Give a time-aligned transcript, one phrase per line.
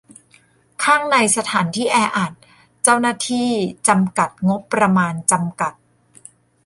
[0.83, 2.33] ข้างในสถานที่แออัด
[2.83, 3.49] เจ้าหน้าที่
[3.87, 5.73] จำกัด งบประมาณจำกัด